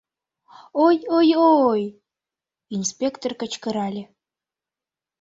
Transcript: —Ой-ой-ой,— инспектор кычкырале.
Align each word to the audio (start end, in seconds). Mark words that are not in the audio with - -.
—Ой-ой-ой,— 0.85 1.83
инспектор 2.75 3.31
кычкырале. 3.39 4.03